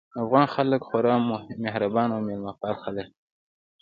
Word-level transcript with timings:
افغان 0.23 0.45
خلک 0.55 0.81
خورا 0.87 1.15
مهربان 1.63 2.07
او 2.13 2.19
مېلمه 2.27 2.53
پال 2.59 2.75
خلک 2.83 3.05
دي 3.05 3.05